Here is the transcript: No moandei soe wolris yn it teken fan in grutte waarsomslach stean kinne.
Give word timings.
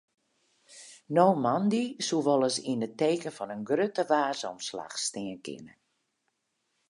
No 1.15 1.25
moandei 1.43 1.87
soe 2.05 2.23
wolris 2.27 2.57
yn 2.71 2.85
it 2.87 2.97
teken 3.01 3.35
fan 3.37 3.53
in 3.55 3.67
grutte 3.69 4.03
waarsomslach 4.11 4.95
stean 5.07 5.39
kinne. 5.45 5.73